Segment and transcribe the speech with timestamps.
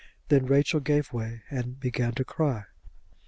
[0.29, 2.63] Then Rachel gave way and began to cry.